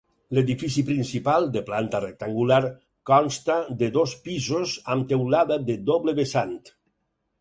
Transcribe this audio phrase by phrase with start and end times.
[0.35, 2.57] L'edifici principal, de planta rectangular,
[3.11, 6.59] consta de dos pisos amb teulada de doble vessant.